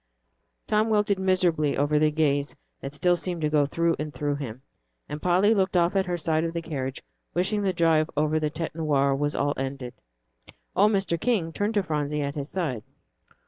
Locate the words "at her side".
5.95-6.43